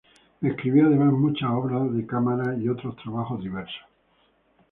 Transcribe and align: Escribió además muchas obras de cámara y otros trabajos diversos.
Escribió 0.41 0.87
además 0.87 1.13
muchas 1.13 1.47
obras 1.51 1.93
de 1.93 2.07
cámara 2.07 2.55
y 2.57 2.67
otros 2.67 2.95
trabajos 2.95 3.39
diversos. 3.39 3.83